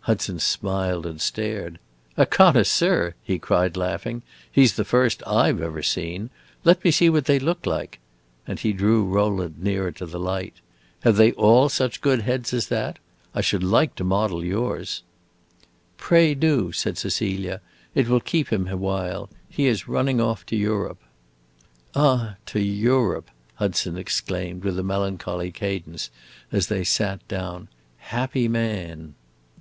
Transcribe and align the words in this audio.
Hudson 0.00 0.38
smiled 0.38 1.06
and 1.06 1.18
stared. 1.18 1.78
"A 2.18 2.26
connoisseur?" 2.26 3.14
he 3.22 3.38
cried, 3.38 3.74
laughing. 3.74 4.20
"He 4.52 4.66
's 4.66 4.74
the 4.74 4.84
first 4.84 5.22
I 5.26 5.50
've 5.50 5.62
ever 5.62 5.82
seen! 5.82 6.28
Let 6.62 6.84
me 6.84 6.90
see 6.90 7.08
what 7.08 7.24
they 7.24 7.38
look 7.38 7.64
like;" 7.64 8.00
and 8.46 8.58
he 8.60 8.74
drew 8.74 9.02
Rowland 9.06 9.54
nearer 9.62 9.92
to 9.92 10.04
the 10.04 10.20
light. 10.20 10.56
"Have 11.04 11.16
they 11.16 11.32
all 11.32 11.70
such 11.70 12.02
good 12.02 12.20
heads 12.20 12.52
as 12.52 12.66
that? 12.66 12.98
I 13.34 13.40
should 13.40 13.62
like 13.62 13.94
to 13.94 14.04
model 14.04 14.44
yours." 14.44 15.02
"Pray 15.96 16.34
do," 16.34 16.70
said 16.70 16.98
Cecilia. 16.98 17.62
"It 17.94 18.06
will 18.06 18.20
keep 18.20 18.52
him 18.52 18.68
a 18.68 18.76
while. 18.76 19.30
He 19.48 19.68
is 19.68 19.88
running 19.88 20.20
off 20.20 20.44
to 20.46 20.54
Europe." 20.56 20.98
"Ah, 21.94 22.36
to 22.44 22.60
Europe!" 22.60 23.30
Hudson 23.54 23.96
exclaimed 23.96 24.64
with 24.64 24.78
a 24.78 24.82
melancholy 24.82 25.50
cadence, 25.50 26.10
as 26.52 26.66
they 26.66 26.84
sat 26.84 27.26
down. 27.26 27.68
"Happy 27.96 28.48
man!" 28.48 29.14